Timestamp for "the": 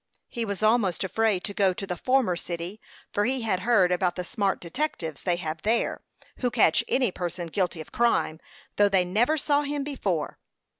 1.85-1.95, 4.15-4.23